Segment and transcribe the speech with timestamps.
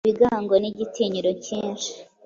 [0.03, 1.91] ibigango n’igitinyiro kinshi